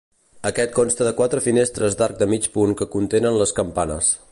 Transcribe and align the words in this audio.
Aquest 0.49 0.71
consta 0.77 1.05
de 1.07 1.11
quatre 1.19 1.43
finestres 1.47 1.99
d'arc 2.01 2.17
de 2.23 2.29
mig 2.33 2.49
punt 2.57 2.75
que 2.81 2.91
contenen 2.99 3.41
les 3.43 3.57
campanes. 3.61 4.13